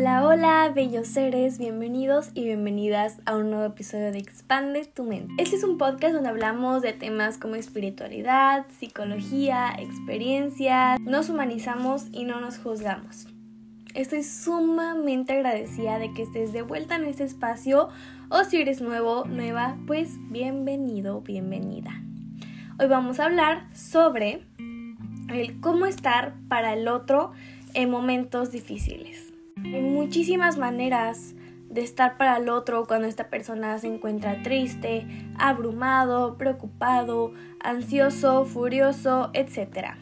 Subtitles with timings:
[0.00, 5.34] Hola, hola, bellos seres, bienvenidos y bienvenidas a un nuevo episodio de Expande tu mente.
[5.36, 12.24] Este es un podcast donde hablamos de temas como espiritualidad, psicología, experiencias, nos humanizamos y
[12.24, 13.26] no nos juzgamos.
[13.92, 17.90] Estoy sumamente agradecida de que estés de vuelta en este espacio
[18.30, 21.90] o si eres nuevo, nueva, pues bienvenido, bienvenida.
[22.78, 24.46] Hoy vamos a hablar sobre
[25.28, 27.32] el cómo estar para el otro
[27.74, 29.29] en momentos difíciles.
[29.56, 31.34] Hay muchísimas maneras
[31.68, 35.06] de estar para el otro cuando esta persona se encuentra triste,
[35.38, 39.94] abrumado, preocupado, ansioso, furioso, etc.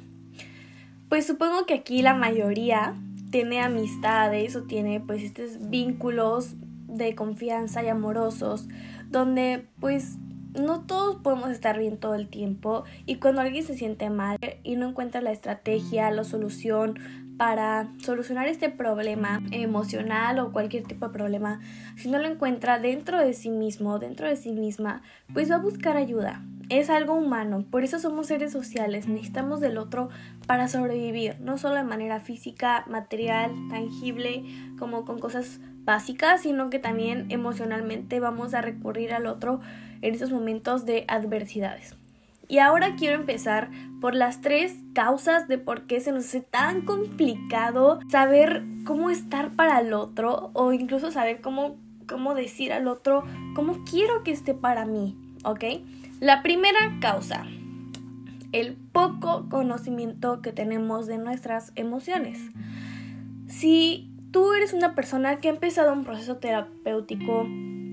[1.09, 2.95] Pues supongo que aquí la mayoría
[3.30, 6.55] tiene amistades o tiene pues estos vínculos
[6.87, 8.66] de confianza y amorosos
[9.10, 10.16] donde pues
[10.59, 14.77] no todos podemos estar bien todo el tiempo y cuando alguien se siente mal y
[14.77, 16.99] no encuentra la estrategia, la solución
[17.38, 21.60] para solucionar este problema emocional o cualquier tipo de problema,
[21.96, 25.60] si no lo encuentra dentro de sí mismo, dentro de sí misma, pues va a
[25.60, 26.43] buscar ayuda.
[26.68, 30.10] Es algo humano, por eso somos seres sociales, necesitamos del otro
[30.46, 34.45] para sobrevivir, no solo de manera física, material, tangible,
[34.79, 39.60] como con cosas básicas, sino que también emocionalmente vamos a recurrir al otro
[40.02, 41.96] en estos momentos de adversidades.
[42.49, 46.82] Y ahora quiero empezar por las tres causas de por qué se nos hace tan
[46.82, 51.76] complicado saber cómo estar para el otro o incluso saber cómo,
[52.07, 55.65] cómo decir al otro cómo quiero que esté para mí, ¿ok?
[56.21, 57.45] La primera causa,
[58.52, 62.41] el poco conocimiento que tenemos de nuestras emociones.
[63.46, 67.47] Si tú eres una persona que ha empezado un proceso terapéutico,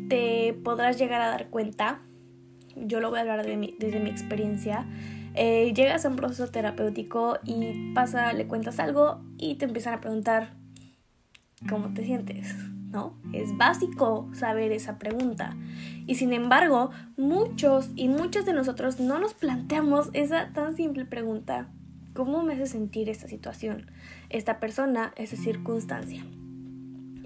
[0.07, 1.99] te podrás llegar a dar cuenta
[2.75, 4.85] yo lo voy a hablar de mi, desde mi experiencia,
[5.33, 10.01] eh, llegas a un proceso terapéutico y pasa, le cuentas algo y te empiezan a
[10.01, 10.53] preguntar
[11.69, 12.55] cómo te sientes,
[12.91, 13.17] ¿no?
[13.33, 15.55] Es básico saber esa pregunta.
[16.07, 21.67] Y sin embargo, muchos y muchas de nosotros no nos planteamos esa tan simple pregunta.
[22.13, 23.91] ¿Cómo me hace sentir esta situación,
[24.29, 26.23] esta persona, esa circunstancia?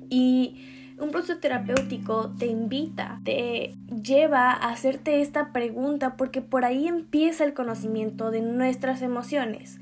[0.09, 6.87] Y un proceso terapéutico te invita, te lleva a hacerte esta pregunta porque por ahí
[6.87, 9.79] empieza el conocimiento de nuestras emociones.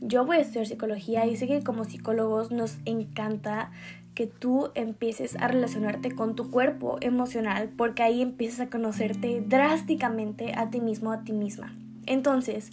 [0.00, 3.70] Yo voy a estudiar psicología y sé que como psicólogos nos encanta
[4.14, 10.52] que tú empieces a relacionarte con tu cuerpo emocional porque ahí empiezas a conocerte drásticamente
[10.56, 11.74] a ti mismo, a ti misma.
[12.06, 12.70] Entonces,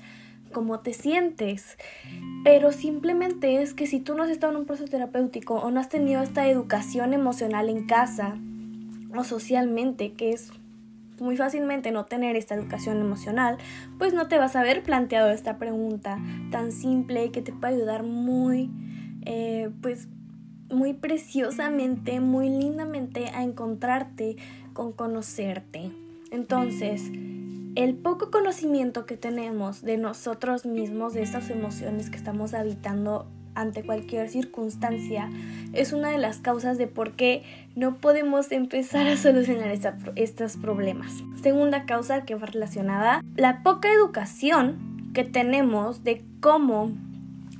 [0.51, 1.77] cómo te sientes.
[2.43, 5.79] Pero simplemente es que si tú no has estado en un proceso terapéutico o no
[5.79, 8.37] has tenido esta educación emocional en casa
[9.15, 10.51] o socialmente, que es
[11.19, 13.57] muy fácilmente no tener esta educación emocional,
[13.97, 16.19] pues no te vas a haber planteado esta pregunta
[16.51, 18.69] tan simple que te puede ayudar muy,
[19.25, 20.07] eh, pues
[20.69, 24.35] muy preciosamente, muy lindamente a encontrarte
[24.73, 25.91] con conocerte.
[26.31, 27.09] Entonces,
[27.77, 33.83] el poco conocimiento que tenemos de nosotros mismos, de estas emociones que estamos habitando ante
[33.83, 35.29] cualquier circunstancia,
[35.73, 37.43] es una de las causas de por qué
[37.75, 39.77] no podemos empezar a solucionar
[40.15, 41.23] estos problemas.
[41.43, 46.91] Segunda causa que va relacionada, la poca educación que tenemos de cómo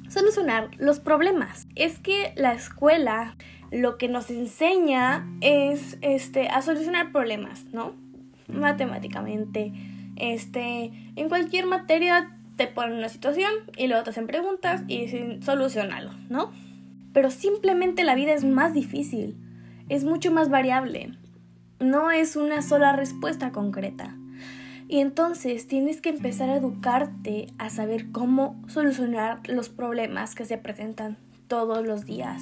[0.10, 1.68] solucionar los problemas.
[1.76, 3.36] Es que la escuela
[3.70, 7.94] lo que nos enseña es este, a solucionar problemas, ¿no?
[8.48, 9.74] Matemáticamente,
[10.20, 15.44] este, en cualquier materia te ponen una situación y luego te hacen preguntas y dicen
[15.44, 16.52] solucionalo, ¿no?
[17.14, 19.38] Pero simplemente la vida es más difícil,
[19.90, 21.14] es mucho más variable,
[21.80, 24.16] no es una sola respuesta concreta.
[24.90, 30.58] Y entonces tienes que empezar a educarte a saber cómo solucionar los problemas que se
[30.58, 31.18] presentan
[31.48, 32.42] todos los días.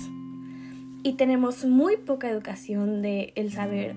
[1.03, 3.95] Y tenemos muy poca educación de el saber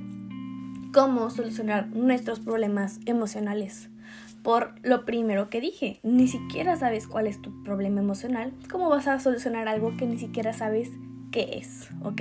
[0.98, 3.88] cómo solucionar nuestros problemas emocionales.
[4.42, 9.06] Por lo primero que dije, ni siquiera sabes cuál es tu problema emocional, ¿cómo vas
[9.06, 10.91] a solucionar algo que ni siquiera sabes
[11.30, 11.89] qué es?
[12.03, 12.21] ¿Ok?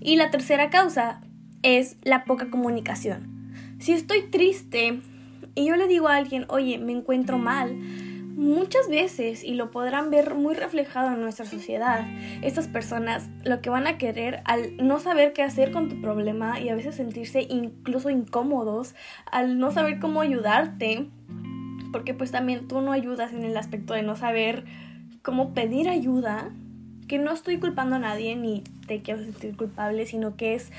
[0.00, 1.22] Y la tercera causa
[1.64, 3.50] es la poca comunicación.
[3.80, 5.00] Si estoy triste
[5.56, 7.76] y yo le digo a alguien, oye, me encuentro mal,
[8.36, 12.04] Muchas veces, y lo podrán ver muy reflejado en nuestra sociedad,
[12.42, 16.58] estas personas lo que van a querer al no saber qué hacer con tu problema
[16.58, 18.96] y a veces sentirse incluso incómodos,
[19.30, 21.06] al no saber cómo ayudarte,
[21.92, 24.64] porque pues también tú no ayudas en el aspecto de no saber
[25.22, 26.50] cómo pedir ayuda,
[27.06, 30.72] que no estoy culpando a nadie ni te quiero sentir culpable, sino que es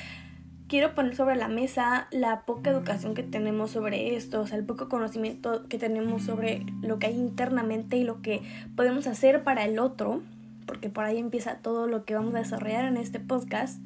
[0.67, 4.65] quiero poner sobre la mesa la poca educación que tenemos sobre esto, o sea, el
[4.65, 8.41] poco conocimiento que tenemos sobre lo que hay internamente y lo que
[8.75, 10.21] podemos hacer para el otro,
[10.65, 13.79] porque por ahí empieza todo lo que vamos a desarrollar en este podcast,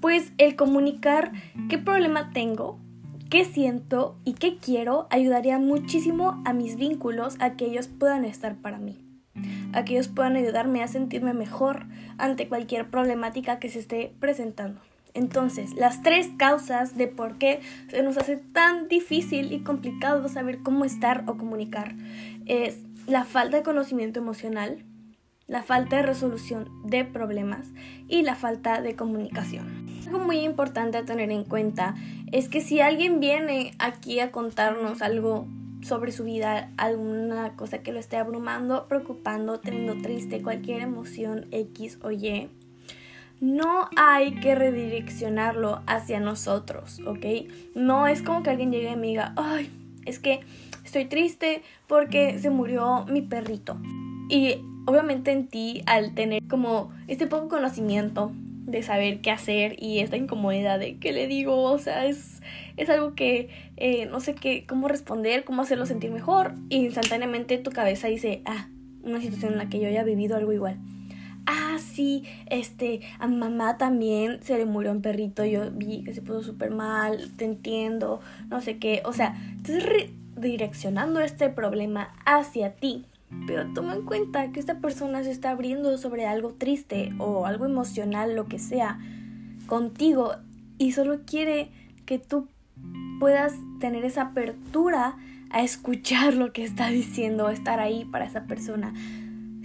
[0.00, 1.32] pues el comunicar
[1.68, 2.78] qué problema tengo,
[3.30, 8.56] qué siento y qué quiero ayudaría muchísimo a mis vínculos a que ellos puedan estar
[8.56, 8.98] para mí,
[9.72, 11.86] a que ellos puedan ayudarme a sentirme mejor
[12.18, 14.80] ante cualquier problemática que se esté presentando.
[15.16, 20.58] Entonces, las tres causas de por qué se nos hace tan difícil y complicado saber
[20.62, 21.94] cómo estar o comunicar
[22.44, 24.84] es la falta de conocimiento emocional,
[25.46, 27.68] la falta de resolución de problemas
[28.08, 29.86] y la falta de comunicación.
[30.04, 31.94] Algo muy importante a tener en cuenta
[32.30, 35.46] es que si alguien viene aquí a contarnos algo
[35.80, 41.98] sobre su vida, alguna cosa que lo esté abrumando, preocupando, teniendo triste, cualquier emoción X
[42.02, 42.50] o Y,
[43.40, 47.26] no hay que redireccionarlo hacia nosotros, ¿ok?
[47.74, 49.70] No es como que alguien llegue y me diga, ay,
[50.04, 50.40] es que
[50.84, 53.76] estoy triste porque se murió mi perrito.
[54.28, 54.56] Y
[54.86, 58.32] obviamente en ti, al tener como este poco conocimiento
[58.66, 62.42] de saber qué hacer y esta incomodidad de qué le digo, o sea, es,
[62.76, 67.70] es algo que eh, no sé qué, cómo responder, cómo hacerlo sentir mejor, instantáneamente tu
[67.70, 68.68] cabeza dice, ah,
[69.04, 70.78] una situación en la que yo haya vivido algo igual.
[71.46, 76.20] Ah, sí, este, a mamá también se le murió un perrito, yo vi que se
[76.20, 82.74] puso súper mal, te entiendo, no sé qué, o sea, estás redireccionando este problema hacia
[82.74, 83.06] ti,
[83.46, 87.64] pero toma en cuenta que esta persona se está abriendo sobre algo triste o algo
[87.64, 88.98] emocional, lo que sea,
[89.66, 90.32] contigo
[90.78, 91.70] y solo quiere
[92.06, 92.48] que tú
[93.18, 95.16] puedas tener esa apertura
[95.50, 98.94] a escuchar lo que está diciendo, estar ahí para esa persona.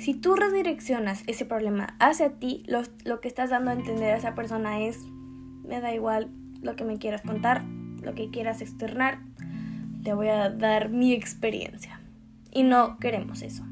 [0.02, 4.34] Si tú redireccionas ese problema hacia ti, lo, que estás dando a entender a esa
[4.34, 4.98] persona es,
[5.64, 6.32] me da igual
[6.64, 7.64] lo que me quieras contar,
[8.02, 9.20] lo que quieras externar,
[10.04, 12.02] te voy a dar mi experiencia.
[12.52, 13.64] Y no queremos eso.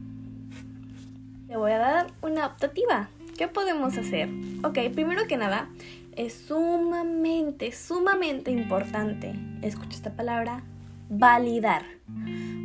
[1.47, 3.09] Te voy a dar una optativa.
[3.35, 4.29] ¿Qué podemos hacer?
[4.63, 5.67] Ok, primero que nada,
[6.15, 9.33] es sumamente, sumamente importante,
[9.63, 10.61] escucha esta palabra,
[11.09, 11.83] validar.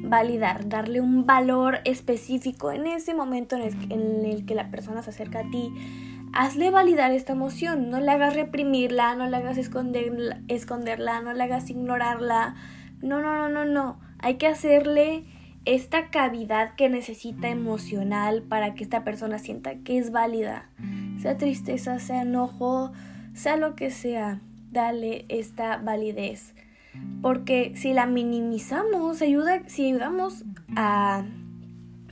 [0.06, 5.40] Validar, darle un valor específico en ese momento en el, que la persona se acerca
[5.40, 5.72] a ti.
[6.32, 11.70] Hazle validar esta emoción, no le hagas reprimirla, no le hagas esconderla no le hagas
[11.70, 12.54] ignorarla.
[13.00, 13.98] No, no, no, no, no.
[14.18, 15.24] Hay que hacerle
[15.64, 20.68] esta cavidad que necesita emocional para que esta persona sienta que es válida.
[21.20, 22.92] Sea tristeza, sea enojo,
[23.32, 24.40] sea lo que sea,
[24.70, 26.54] dale esta validez.
[27.22, 30.44] Porque si la minimizamos, ayuda, si ayudamos
[30.76, 31.24] a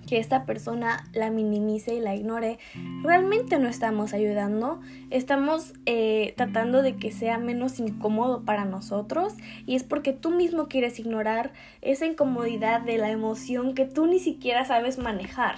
[0.06, 2.58] que esta persona la minimice y la ignore,
[3.02, 4.81] realmente no estamos ayudando,
[5.11, 9.34] estamos eh, tratando de que sea menos incómodo para nosotros
[9.64, 14.19] y es porque tú mismo quieres ignorar esa incomodidad de la emoción que tú ni
[14.19, 15.56] siquiera sabes manejar.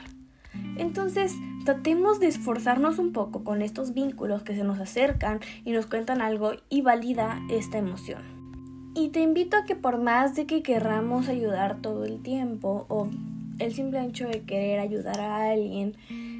[0.76, 1.34] Entonces,
[1.64, 6.20] tratemos de esforzarnos un poco con estos vínculos que se nos acercan y nos cuentan
[6.20, 8.33] algo y valida esta emoción.
[8.94, 13.08] Y te invito a que por más de que querramos ayudar todo el tiempo o
[13.58, 15.94] el simple hecho de querer ayudar a alguien,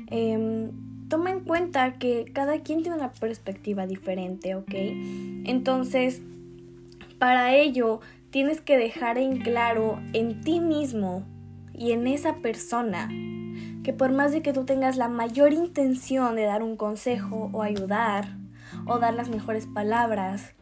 [0.08, 0.70] em,
[1.08, 4.74] toma en cuenta que cada quien tiene una perspectiva diferente, ¿ok?
[5.44, 6.22] Entonces,
[7.18, 11.24] para ello, tienes que dejar en claro en ti mismo
[11.72, 13.08] y en esa persona
[13.82, 17.62] que por más de que tú tengas la mayor intención de dar un consejo o
[17.62, 18.36] ayudar
[18.86, 20.54] o dar las mejores palabras,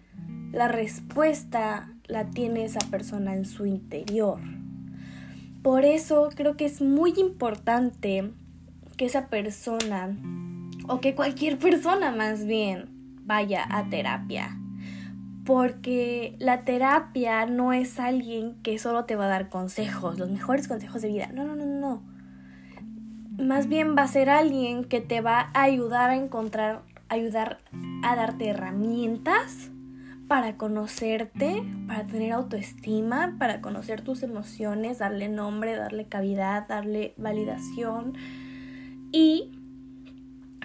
[0.53, 4.39] la respuesta la tiene esa persona en su interior.
[5.63, 8.31] Por eso creo que es muy importante
[8.97, 10.17] que esa persona,
[10.89, 12.91] o que cualquier persona más bien,
[13.25, 14.59] vaya a terapia.
[15.47, 20.69] Porque la terapia no es alguien que solo te va a dar consejos, los mejores
[20.69, 21.31] consejos de vida.
[21.33, 22.03] No, no, no, no.
[23.43, 27.59] Más bien va a ser alguien que te va a ayudar a encontrar, ayudar
[28.05, 29.72] a darte herramientas
[30.33, 38.15] para conocerte, para tener autoestima, para conocer tus emociones, darle nombre, darle cavidad, darle validación
[39.13, 39.51] y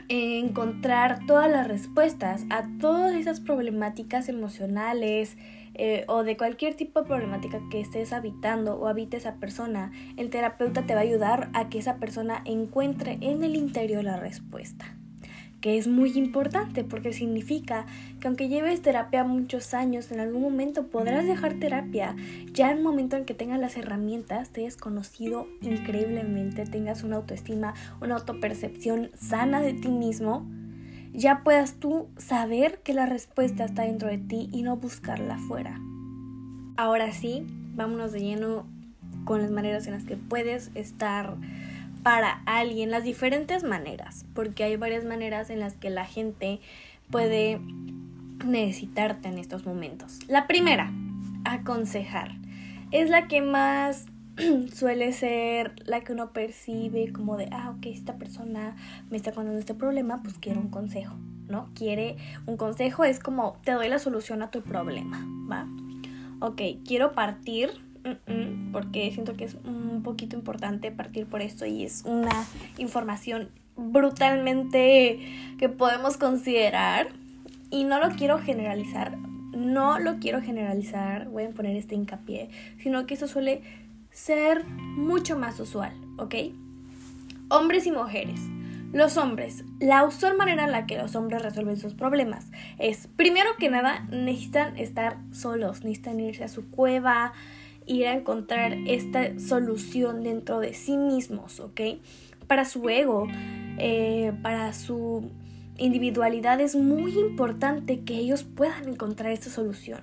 [0.08, 5.36] encontrar todas las respuestas a todas esas problemáticas emocionales
[5.74, 10.30] eh, o de cualquier tipo de problemática que estés habitando o habite esa persona, el
[10.30, 14.96] terapeuta te va a ayudar a que esa persona encuentre en el interior la respuesta
[15.62, 17.86] que es muy importante porque significa
[18.20, 22.16] que aunque lleves terapia muchos años, en algún momento podrás dejar terapia.
[22.54, 27.18] Ya en el momento en que tengas las herramientas, te hayas conocido increíblemente, tengas una
[27.18, 30.48] autoestima, una autopercepción sana de ti mismo,
[31.14, 35.80] ya puedas tú saber que la respuesta está dentro de ti y no buscarla afuera.
[36.76, 38.68] Ahora sí, vámonos de lleno
[39.26, 41.36] con las maneras en las que puedes estar
[41.98, 46.60] para alguien, las diferentes maneras, porque hay varias maneras en las que la gente
[47.10, 47.60] puede
[48.46, 50.20] necesitarte en estos momentos.
[50.28, 50.92] La primera,
[51.46, 52.32] aconsejar.
[52.92, 54.06] Es la que más
[54.74, 58.76] suele ser la que uno percibe como de, ah, ok, esta persona
[59.10, 61.16] me está contando este problema, pues quiero un consejo,
[61.48, 61.70] ¿no?
[61.74, 65.68] Quiere un consejo, es como, te doy la solución a tu problema, ¿va?
[66.40, 67.72] Ok, quiero partir
[68.72, 72.46] porque siento que es un poquito importante partir por esto y es una
[72.78, 75.20] información brutalmente
[75.58, 77.10] que podemos considerar
[77.70, 82.50] y no lo quiero generalizar, no lo quiero generalizar, voy a poner este hincapié,
[82.82, 83.62] sino que eso suele
[84.12, 86.36] ser mucho más usual, ¿ok?
[87.50, 88.40] Hombres y mujeres.
[88.94, 92.50] Los hombres, la usual manera en la que los hombres resuelven sus problemas
[92.80, 97.34] es, primero que nada, necesitan estar solos, necesitan irse a su cueva,
[97.88, 101.82] ir a encontrar esta solución dentro de sí mismos, ¿ok?
[102.46, 103.28] Para su ego,
[103.78, 105.32] eh, para su
[105.78, 110.02] individualidad es muy importante que ellos puedan encontrar esta solución.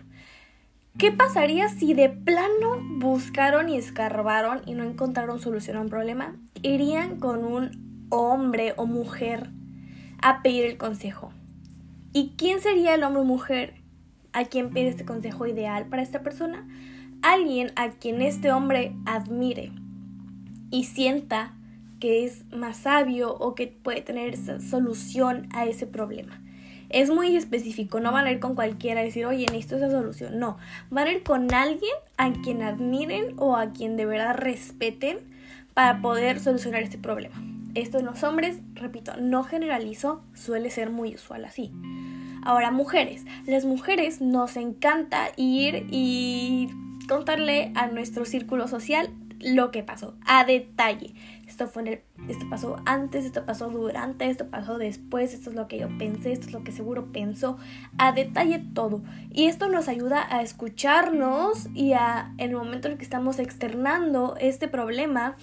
[0.96, 6.36] ¿Qué pasaría si de plano buscaron y escarbaron y no encontraron solución a un problema?
[6.62, 9.50] Irían con un hombre o mujer
[10.22, 11.32] a pedir el consejo.
[12.12, 13.74] ¿Y quién sería el hombre o mujer
[14.32, 16.64] a quien pide este consejo ideal para esta persona?
[17.24, 19.72] Alguien a quien este hombre admire
[20.70, 21.54] y sienta
[21.98, 26.42] que es más sabio o que puede tener solución a ese problema.
[26.90, 30.38] Es muy específico, no van a ir con cualquiera a decir, oye, necesito esa solución.
[30.38, 30.58] No,
[30.90, 35.18] van a ir con alguien a quien admiren o a quien de verdad respeten
[35.72, 37.42] para poder solucionar este problema.
[37.74, 41.72] Esto en los hombres, repito, no generalizo, suele ser muy usual así.
[42.42, 43.24] Ahora, mujeres.
[43.46, 46.68] Las mujeres nos encanta ir y
[47.08, 51.14] contarle a nuestro círculo social lo que pasó a detalle.
[51.46, 55.78] Esto fue esto pasó antes, esto pasó durante, esto pasó después, esto es lo que
[55.78, 57.58] yo pensé, esto es lo que seguro pensó,
[57.98, 59.02] a detalle todo.
[59.30, 63.38] Y esto nos ayuda a escucharnos y a en el momento en el que estamos
[63.38, 65.36] externando este problema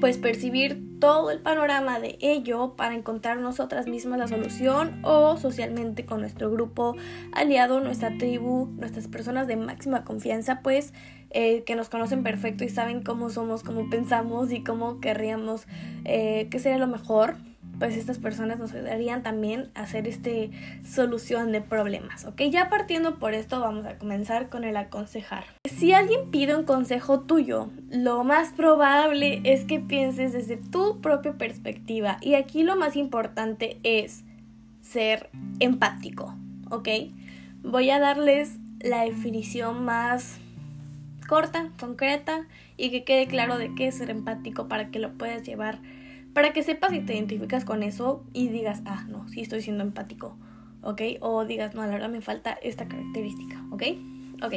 [0.00, 6.06] pues percibir todo el panorama de ello para encontrar nosotras mismas la solución o socialmente
[6.06, 6.96] con nuestro grupo
[7.32, 10.92] aliado, nuestra tribu, nuestras personas de máxima confianza, pues
[11.30, 15.66] eh, que nos conocen perfecto y saben cómo somos, cómo pensamos y cómo querríamos
[16.04, 17.36] eh, sería lo mejor
[17.82, 20.52] pues estas personas nos ayudarían también a hacer este
[20.88, 22.42] solución de problemas, ¿ok?
[22.42, 25.42] Ya partiendo por esto vamos a comenzar con el aconsejar.
[25.64, 31.32] Si alguien pide un consejo tuyo, lo más probable es que pienses desde tu propia
[31.32, 34.22] perspectiva y aquí lo más importante es
[34.80, 36.36] ser empático,
[36.70, 36.88] ¿ok?
[37.64, 40.38] Voy a darles la definición más
[41.26, 42.46] corta, concreta
[42.76, 45.80] y que quede claro de qué es ser empático para que lo puedas llevar
[46.32, 49.82] para que sepas si te identificas con eso y digas, ah, no, sí estoy siendo
[49.84, 50.36] empático,
[50.82, 51.02] ¿ok?
[51.20, 53.82] O digas, no, la verdad me falta esta característica, ¿ok?
[54.42, 54.54] Ok,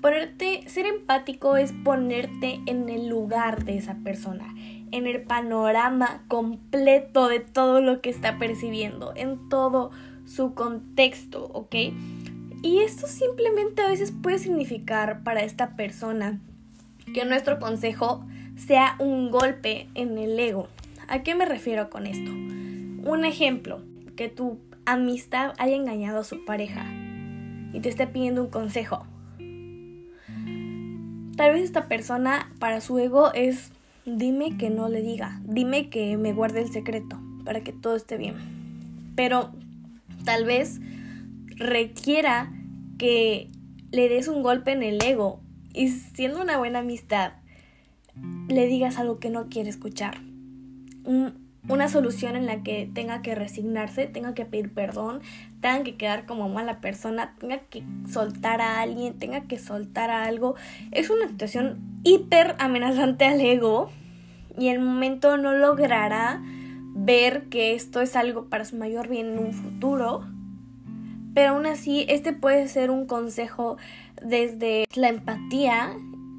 [0.00, 4.54] ponerte, ser empático es ponerte en el lugar de esa persona,
[4.90, 9.92] en el panorama completo de todo lo que está percibiendo, en todo
[10.26, 11.74] su contexto, ¿ok?
[12.62, 16.40] Y esto simplemente a veces puede significar para esta persona
[17.14, 18.24] que nuestro consejo
[18.56, 20.68] sea un golpe en el ego,
[21.10, 22.30] ¿A qué me refiero con esto?
[22.30, 23.82] Un ejemplo,
[24.14, 26.86] que tu amistad haya engañado a su pareja
[27.72, 29.04] y te esté pidiendo un consejo.
[31.36, 33.72] Tal vez esta persona para su ego es
[34.06, 38.16] dime que no le diga, dime que me guarde el secreto para que todo esté
[38.16, 38.36] bien.
[39.16, 39.50] Pero
[40.24, 40.80] tal vez
[41.56, 42.52] requiera
[42.98, 43.50] que
[43.90, 45.40] le des un golpe en el ego
[45.74, 47.32] y siendo una buena amistad
[48.46, 50.29] le digas algo que no quiere escuchar
[51.68, 55.20] una solución en la que tenga que resignarse, tenga que pedir perdón,
[55.60, 60.24] tenga que quedar como mala persona, tenga que soltar a alguien, tenga que soltar a
[60.24, 60.54] algo.
[60.90, 63.90] Es una situación hiper amenazante al ego
[64.58, 66.42] y el momento no logrará
[66.94, 70.26] ver que esto es algo para su mayor bien en un futuro.
[71.34, 73.76] Pero aún así, este puede ser un consejo
[74.20, 75.94] desde la empatía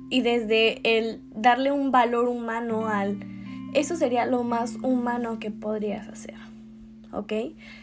[0.10, 3.31] y desde el darle un valor humano al
[3.74, 6.36] eso sería lo más humano que podrías hacer.
[7.12, 7.34] ¿Ok?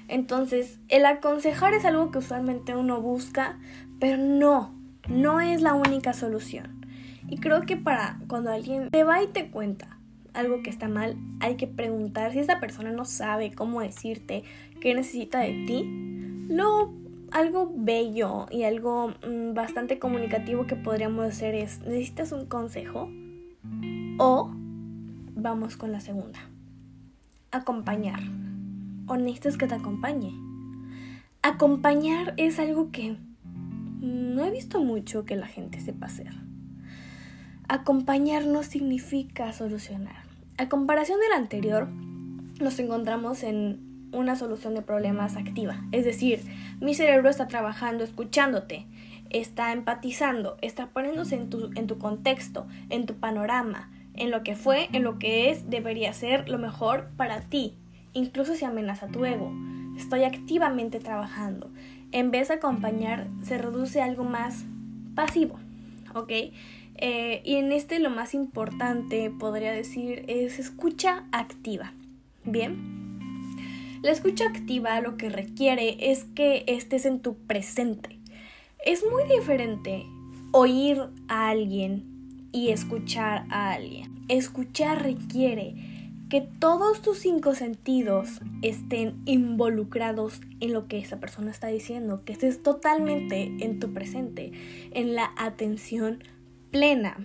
[0.08, 3.58] Entonces, el aconsejar es algo que usualmente uno busca,
[4.00, 4.74] pero no,
[5.08, 6.86] no es la única solución.
[7.28, 9.98] Y creo que para cuando alguien te va y te cuenta
[10.32, 14.44] algo que está mal, hay que preguntar si esa persona no sabe cómo decirte
[14.80, 16.46] qué necesita de ti.
[16.48, 16.94] Lo
[17.30, 23.10] algo bello y algo mm, bastante comunicativo que podríamos hacer es, ¿necesitas un consejo?
[24.18, 24.50] O
[25.38, 26.40] vamos con la segunda.
[27.52, 28.20] Acompañar.
[29.06, 30.34] ¿O necesitas que te acompañe?
[31.42, 33.16] Acompañar es algo que
[34.00, 36.32] no he visto mucho que la gente sepa hacer.
[37.68, 40.24] Acompañar no significa solucionar.
[40.58, 41.88] A comparación del anterior,
[42.60, 45.84] nos encontramos en una solución de problemas activa.
[45.92, 46.42] Es decir,
[46.80, 48.86] mi cerebro está trabajando escuchándote,
[49.30, 54.56] está empatizando, está poniéndose en tu, en tu contexto, en tu panorama, en lo que
[54.56, 57.74] fue, en lo que es, debería ser lo mejor para ti,
[58.12, 59.52] incluso si amenaza tu ego.
[59.96, 61.70] Estoy activamente trabajando.
[62.12, 64.64] En vez de acompañar, se reduce a algo más
[65.14, 65.58] pasivo,
[66.14, 66.32] ¿ok?
[67.00, 71.92] Eh, y en este lo más importante, podría decir, es escucha activa.
[72.44, 72.98] Bien.
[74.02, 78.18] La escucha activa lo que requiere es que estés en tu presente.
[78.84, 80.06] Es muy diferente
[80.52, 82.17] oír a alguien
[82.52, 84.24] y escuchar a alguien.
[84.28, 85.74] Escuchar requiere
[86.28, 92.34] que todos tus cinco sentidos estén involucrados en lo que esa persona está diciendo, que
[92.34, 94.52] estés totalmente en tu presente,
[94.92, 96.22] en la atención
[96.70, 97.16] plena,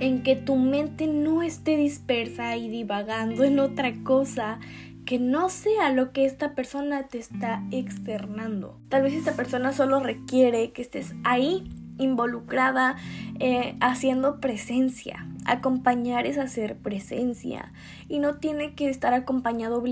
[0.00, 4.58] en que tu mente no esté dispersa y divagando en otra cosa
[5.04, 8.78] que no sea lo que esta persona te está externando.
[8.88, 11.64] Tal vez esta persona solo requiere que estés ahí
[11.98, 12.96] involucrada
[13.38, 15.26] eh, haciendo presencia.
[15.44, 17.72] Acompañar es hacer presencia
[18.08, 19.82] y no tiene que estar acompañado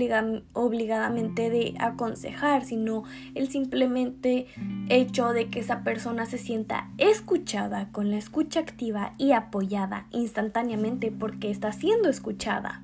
[0.53, 4.45] obligadamente de aconsejar, sino el simplemente
[4.89, 11.11] hecho de que esa persona se sienta escuchada con la escucha activa y apoyada instantáneamente
[11.11, 12.83] porque está siendo escuchada.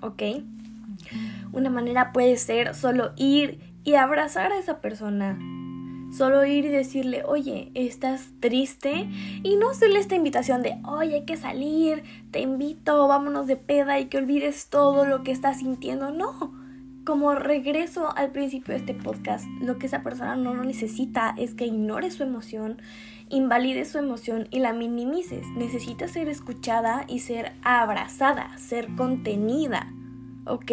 [0.00, 0.22] ¿Ok?
[1.52, 5.38] Una manera puede ser solo ir y abrazar a esa persona
[6.12, 9.08] Solo ir y decirle, oye, ¿estás triste?
[9.42, 13.98] Y no hacerle esta invitación de, oye, hay que salir, te invito, vámonos de peda
[13.98, 16.10] y que olvides todo lo que estás sintiendo.
[16.10, 16.52] No.
[17.06, 21.66] Como regreso al principio de este podcast, lo que esa persona no necesita es que
[21.66, 22.80] ignores su emoción,
[23.30, 25.46] invalides su emoción y la minimices.
[25.56, 29.92] Necesita ser escuchada y ser abrazada, ser contenida.
[30.44, 30.72] ¿Ok?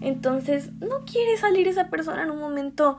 [0.00, 2.96] Entonces, no quiere salir esa persona en un momento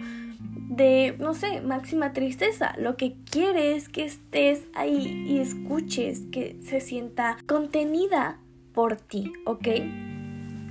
[0.70, 2.74] de, no sé, máxima tristeza.
[2.78, 8.40] Lo que quiere es que estés ahí y escuches, que se sienta contenida
[8.74, 9.68] por ti, ¿ok?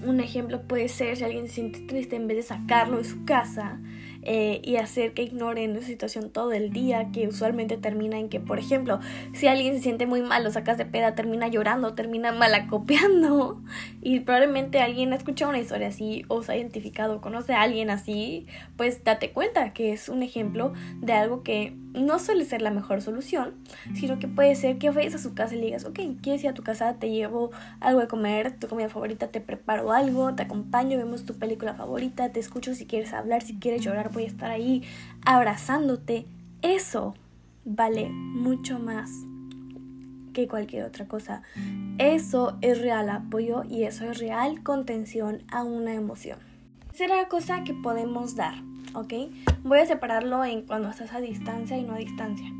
[0.06, 3.24] Un ejemplo puede ser si alguien se siente triste en vez de sacarlo de su
[3.24, 3.80] casa,
[4.22, 8.40] eh, y hacer que ignoren esa situación todo el día, que usualmente termina en que,
[8.40, 9.00] por ejemplo,
[9.32, 13.62] si alguien se siente muy mal o sacas de peda, termina llorando, termina malacopiando
[14.02, 17.90] y probablemente alguien ha escuchado una historia así o se ha identificado, conoce a alguien
[17.90, 22.70] así, pues date cuenta que es un ejemplo de algo que no suele ser la
[22.70, 23.54] mejor solución,
[23.94, 26.50] sino que puede ser que vayas a su casa y le digas, ok, quieres ir
[26.50, 27.50] a tu casa, te llevo
[27.80, 32.30] algo de comer, tu comida favorita, te preparo algo, te acompaño, vemos tu película favorita,
[32.30, 34.82] te escucho si quieres hablar, si quieres llorar, voy a estar ahí
[35.24, 36.26] abrazándote.
[36.62, 37.14] Eso
[37.64, 39.10] vale mucho más
[40.32, 41.42] que cualquier otra cosa.
[41.98, 46.38] Eso es real apoyo y eso es real contención a una emoción.
[46.92, 48.54] Será cosa que podemos dar
[48.94, 49.12] ¿ok?
[49.64, 52.50] Voy a separarlo en cuando estás a distancia y no a distancia.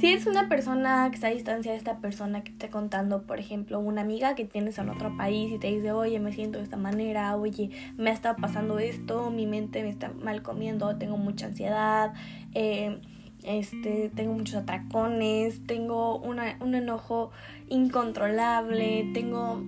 [0.00, 3.22] Si eres una persona que está a distancia de esta persona que te está contando,
[3.22, 6.58] por ejemplo, una amiga que tienes en otro país y te dice, oye, me siento
[6.58, 11.16] de esta manera, oye, me está pasando esto, mi mente me está mal comiendo, tengo
[11.16, 12.12] mucha ansiedad,
[12.54, 13.00] eh,
[13.44, 17.30] este, tengo muchos atracones, tengo una, un enojo
[17.68, 19.62] incontrolable, tengo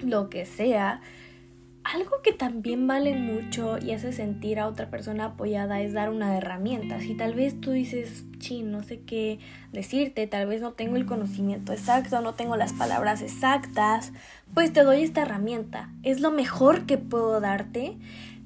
[0.00, 1.00] lo que sea
[1.84, 6.36] algo que también vale mucho y hace sentir a otra persona apoyada es dar una
[6.36, 6.98] herramienta.
[7.00, 9.38] Si tal vez tú dices, chin, no sé qué
[9.70, 14.12] decirte, tal vez no tengo el conocimiento exacto, no tengo las palabras exactas,
[14.54, 15.90] pues te doy esta herramienta.
[16.02, 17.98] Es lo mejor que puedo darte.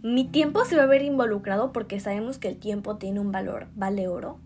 [0.03, 3.69] Mi tiempo se va a ver involucrado porque sabemos que el tiempo tiene un valor,
[3.77, 4.41] vale oro.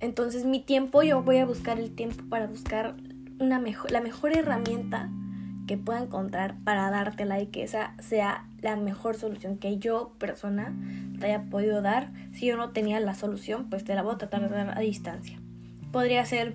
[0.00, 2.94] Entonces mi tiempo, yo voy a buscar el tiempo para buscar
[3.40, 5.10] una la mejor herramienta
[5.68, 10.74] que pueda encontrar para dártela y que esa sea la mejor solución que yo, persona,
[11.20, 12.10] te haya podido dar.
[12.32, 14.80] Si yo no tenía la solución, pues te la voy a tratar de dar a
[14.80, 15.38] distancia.
[15.92, 16.54] Podría ser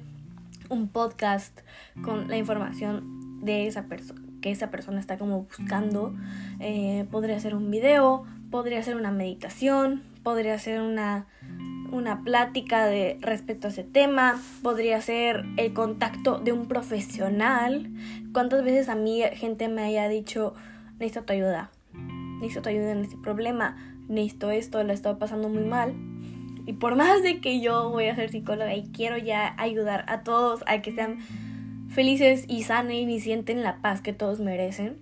[0.67, 1.61] un podcast
[2.03, 6.13] con la información de esa persona que esa persona está como buscando.
[6.59, 11.27] Eh, podría ser un video, podría ser una meditación, podría ser una
[11.93, 17.91] una plática de respecto a ese tema, podría ser el contacto de un profesional.
[18.33, 20.55] ¿Cuántas veces a mí gente me haya dicho,
[20.93, 21.69] necesito tu ayuda,
[22.39, 23.77] necesito tu ayuda en este problema,
[24.09, 25.93] necesito esto, le estoy pasando muy mal?
[26.65, 30.23] Y por más de que yo voy a ser psicóloga y quiero ya ayudar a
[30.23, 31.19] todos a que sean
[31.89, 34.97] felices y sanen y sienten la paz que todos merecen,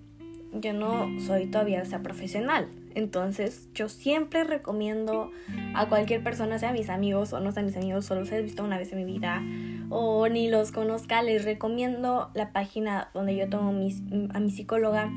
[0.52, 2.68] yo no soy todavía esa profesional.
[2.96, 5.32] Entonces yo siempre recomiendo
[5.76, 8.64] a cualquier persona, sea mis amigos o no sean mis amigos, solo los he visto
[8.64, 9.42] una vez en mi vida
[9.90, 15.12] o ni los conozca, les recomiendo la página donde yo tomo a mi psicóloga.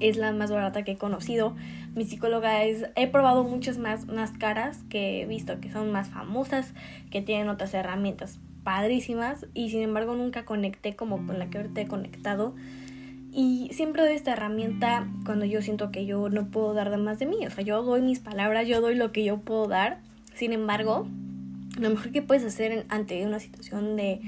[0.00, 1.54] Es la más barata que he conocido.
[1.94, 6.10] Mi psicóloga es, he probado muchas más, más caras que he visto que son más
[6.10, 6.74] famosas,
[7.10, 11.82] que tienen otras herramientas padrísimas y sin embargo nunca conecté como con la que ahorita
[11.82, 12.54] he conectado.
[13.36, 17.26] Y siempre doy esta herramienta cuando yo siento que yo no puedo dar más de
[17.26, 17.44] mí.
[17.44, 19.98] O sea, yo doy mis palabras, yo doy lo que yo puedo dar.
[20.34, 21.08] Sin embargo,
[21.76, 24.20] lo mejor que puedes hacer ante una situación de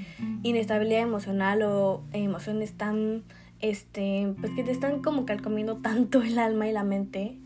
[0.42, 3.22] inestabilidad emocional o emociones tan,
[3.60, 7.38] este, pues que te están como calcomiendo tanto el alma y la mente,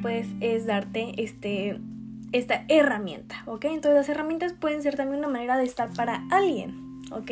[0.00, 1.78] pues es darte este,
[2.32, 3.66] esta herramienta, ¿ok?
[3.66, 7.30] Entonces las herramientas pueden ser también una manera de estar para alguien, ¿ok?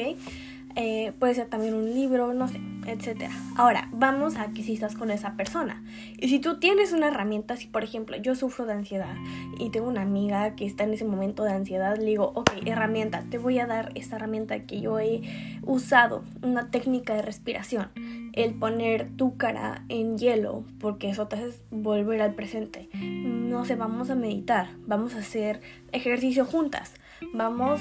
[0.76, 3.31] Eh, puede ser también un libro, no sé, etc.
[3.57, 5.83] Ahora, vamos a que si estás con esa persona.
[6.18, 9.14] Y si tú tienes una herramienta, si por ejemplo yo sufro de ansiedad
[9.59, 13.25] y tengo una amiga que está en ese momento de ansiedad, le digo, ok, herramienta,
[13.31, 15.23] te voy a dar esta herramienta que yo he
[15.62, 17.90] usado, una técnica de respiración.
[18.33, 22.88] El poner tu cara en hielo, porque eso te hace volver al presente.
[22.95, 25.61] No sé, vamos a meditar, vamos a hacer
[25.92, 26.95] ejercicio juntas,
[27.35, 27.81] vamos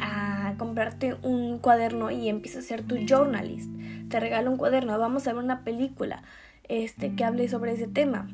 [0.00, 3.70] a comprarte un cuaderno y empieza a ser tu journalist.
[4.08, 6.22] Te regalo un cuaderno, vamos a ver una película
[6.68, 8.28] este, que hable sobre ese tema.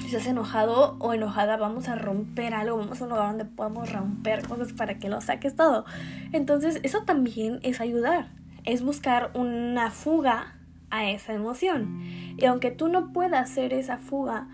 [0.00, 3.92] Si estás enojado o enojada, vamos a romper algo, vamos a un lugar donde podamos
[3.92, 5.84] romper cosas para que lo saques todo.
[6.32, 8.28] Entonces, eso también es ayudar,
[8.64, 10.56] es buscar una fuga
[10.90, 12.02] a esa emoción.
[12.36, 14.48] Y aunque tú no puedas hacer esa fuga,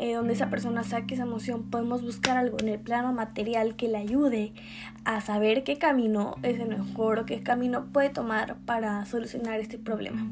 [0.00, 3.86] eh, donde esa persona saque esa emoción, podemos buscar algo en el plano material que
[3.86, 4.54] le ayude
[5.04, 9.76] a saber qué camino es el mejor o qué camino puede tomar para solucionar este
[9.76, 10.26] problema.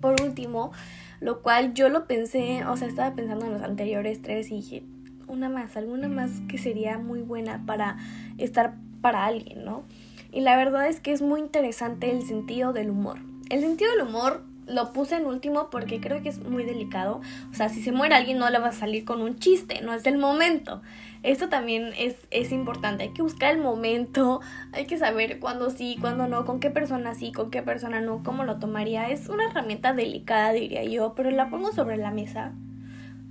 [0.00, 0.72] Por último,
[1.20, 4.82] lo cual yo lo pensé, o sea, estaba pensando en los anteriores tres y dije,
[5.28, 7.96] una más, alguna más que sería muy buena para
[8.38, 9.84] estar para alguien, ¿no?
[10.32, 13.18] Y la verdad es que es muy interesante el sentido del humor.
[13.50, 17.20] El sentido del humor lo puse en último porque creo que es muy delicado.
[17.50, 19.92] O sea, si se muere alguien no le va a salir con un chiste, no
[19.92, 20.82] es el momento.
[21.22, 24.40] Esto también es, es importante, hay que buscar el momento,
[24.72, 28.22] hay que saber cuándo sí, cuándo no, con qué persona sí, con qué persona no,
[28.22, 29.10] cómo lo tomaría.
[29.10, 32.52] Es una herramienta delicada, diría yo, pero la pongo sobre la mesa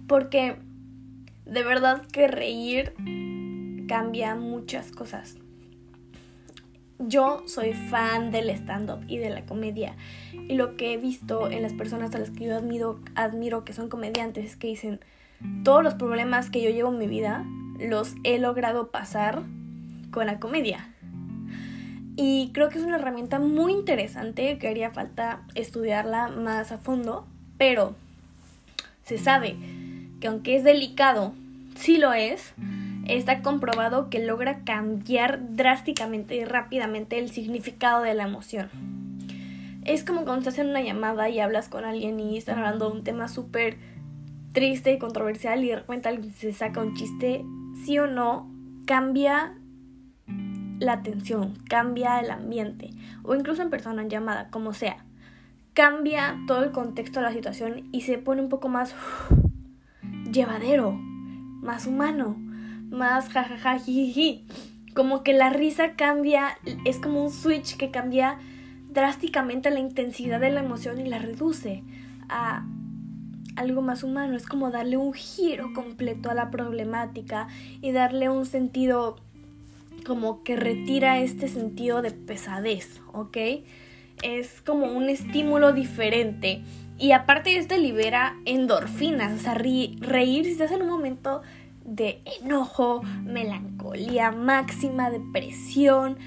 [0.08, 0.58] porque
[1.46, 2.94] de verdad que reír
[3.88, 5.38] cambia muchas cosas
[7.00, 9.96] yo soy fan del stand-up y de la comedia.
[10.34, 13.74] Y lo que he visto en las personas a las que yo admiro, admiro que
[13.74, 15.00] son comediantes es que dicen,
[15.64, 17.46] todos los problemas que yo llevo en mi vida
[17.80, 19.44] los he logrado pasar
[20.12, 20.94] con la comedia.
[22.18, 27.26] Y creo que es una herramienta muy interesante que haría falta estudiarla más a fondo,
[27.58, 27.96] pero
[29.06, 29.56] se sabe
[30.20, 31.34] que aunque es delicado,
[31.76, 32.54] sí lo es,
[33.18, 38.70] está comprobado que logra cambiar drásticamente y rápidamente el significado de la emoción.
[39.84, 42.98] Es como cuando estás en una llamada y hablas con alguien y están hablando de
[42.98, 43.78] un tema súper
[44.54, 47.44] triste y controversial y de repente alguien se saca un chiste,
[47.84, 48.52] sí o no,
[48.86, 49.56] cambia
[50.80, 52.92] la atención, cambia el ambiente,
[53.24, 55.04] o incluso en persona, en llamada, como sea.
[55.74, 58.94] Cambia todo el contexto de la situación y se pone un poco más
[60.32, 62.38] llevadero, más humano
[62.90, 64.46] más jajaja, jiji.
[64.94, 68.40] Como que la risa cambia, es como un switch que cambia
[68.90, 71.84] drásticamente la intensidad de la emoción y la reduce
[72.28, 72.66] a
[73.56, 74.36] algo más humano.
[74.36, 77.48] Es como darle un giro completo a la problemática
[77.82, 79.18] y darle un sentido
[80.06, 83.38] como que retira este sentido de pesadez, ¿ok?
[84.24, 86.62] Es como un estímulo diferente.
[86.98, 91.42] Y aparte de esto libera endorfinas, o sea, reír si estás en un momento
[91.90, 96.18] de enojo, melancolía máxima, depresión.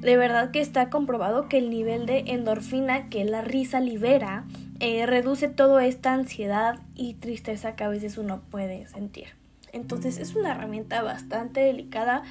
[0.00, 4.44] De verdad que está comprobado que el nivel de endorfina que la risa libera
[4.80, 9.28] eh, reduce toda esta ansiedad y tristeza que a veces uno puede sentir.
[9.72, 12.22] Entonces es una herramienta bastante delicada,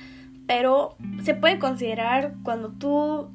[0.47, 3.29] pero se puede considerar cuando tú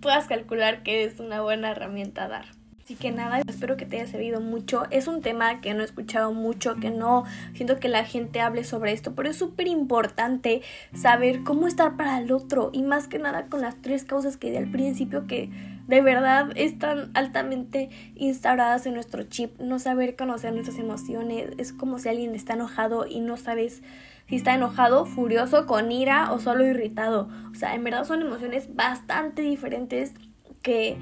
[0.00, 2.57] puedas calcular que es una buena herramienta a dar.
[2.88, 4.84] Así que nada, espero que te haya servido mucho.
[4.88, 8.64] Es un tema que no he escuchado mucho, que no siento que la gente hable
[8.64, 10.62] sobre esto, pero es súper importante
[10.94, 14.50] saber cómo estar para el otro y más que nada con las tres causas que
[14.50, 15.50] di al principio que
[15.86, 19.60] de verdad están altamente instauradas en nuestro chip.
[19.60, 23.82] No saber conocer nuestras emociones es como si alguien está enojado y no sabes
[24.28, 27.28] si está enojado, furioso, con ira o solo irritado.
[27.52, 30.14] O sea, en verdad son emociones bastante diferentes
[30.62, 30.96] que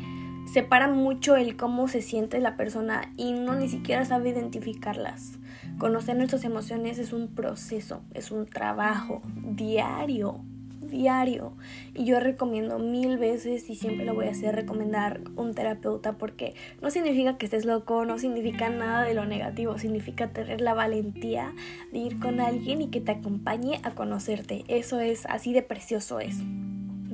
[0.53, 5.39] separa mucho el cómo se siente la persona y no ni siquiera sabe identificarlas.
[5.79, 10.41] Conocer nuestras emociones es un proceso, es un trabajo diario
[10.87, 11.53] diario.
[11.95, 16.55] Y yo recomiendo mil veces y siempre lo voy a hacer recomendar un terapeuta porque
[16.81, 21.53] no significa que estés loco, no significa nada de lo negativo, significa tener la valentía
[21.93, 24.65] de ir con alguien y que te acompañe a conocerte.
[24.69, 26.37] Eso es así de precioso es.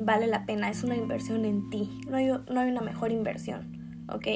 [0.04, 2.00] Vale la pena, es una inversión en ti.
[2.08, 4.26] No hay, no hay una mejor inversión, ¿ok?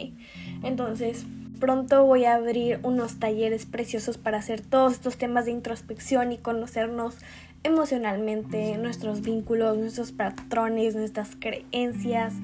[0.62, 1.26] Entonces,
[1.58, 6.36] Pronto voy a abrir unos talleres preciosos para hacer todos estos temas de introspección y
[6.36, 7.16] conocernos
[7.62, 12.34] emocionalmente, nuestros vínculos, nuestros patrones, nuestras creencias.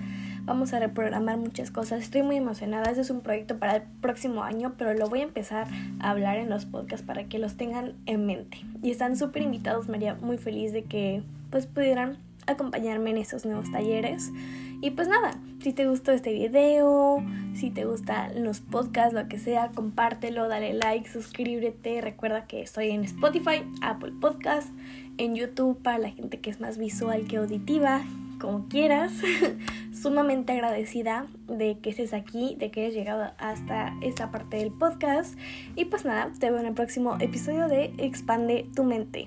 [0.44, 2.00] Vamos a reprogramar muchas cosas.
[2.00, 2.88] Estoy muy emocionada.
[2.88, 5.68] Este es un proyecto para el próximo año, pero lo voy a empezar
[6.00, 8.58] a hablar en los podcasts para que los tengan en mente.
[8.82, 9.90] Y están súper invitados.
[9.90, 14.32] María muy feliz de que pues pudieran acompañarme en esos nuevos talleres.
[14.80, 17.24] Y pues nada, si te gustó este video,
[17.54, 22.00] si te gustan los podcasts, lo que sea, compártelo, dale like, suscríbete.
[22.00, 24.72] Recuerda que estoy en Spotify, Apple Podcasts,
[25.18, 28.02] en YouTube para la gente que es más visual que auditiva,
[28.40, 29.12] como quieras.
[29.92, 35.38] Sumamente agradecida de que estés aquí, de que hayas llegado hasta esta parte del podcast.
[35.76, 39.26] Y pues nada, te veo en el próximo episodio de Expande tu mente.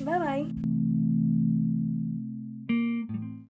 [0.00, 0.83] Bye bye.